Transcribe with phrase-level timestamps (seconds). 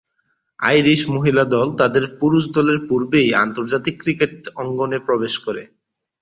[0.59, 5.63] Irish মহিলা দল তাদের পুরুষ দলের পূর্বেই আন্তর্জাতিক ক্রিকেট অঙ্গনে প্রবেশ করে।